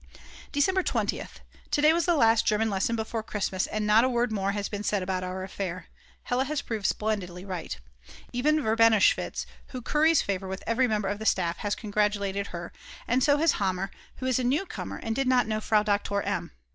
[0.51, 1.41] December 20th.
[1.69, 4.67] To day was the last German lesson before Christmas, and not a word more has
[4.67, 5.89] been said about our affair.
[6.23, 7.77] Hella has proved splendidly right.
[8.33, 12.71] Even Verbenowitsch, who curries favour with every member of the staff, has congratulated her,
[13.07, 16.49] and so has Hammer, who is a newcomer and did not know Frau Doktor M.